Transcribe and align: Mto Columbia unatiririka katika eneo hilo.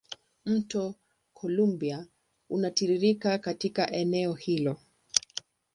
Mto 0.45 0.95
Columbia 1.33 2.07
unatiririka 2.49 3.37
katika 3.37 3.91
eneo 3.91 4.33
hilo. 4.33 4.77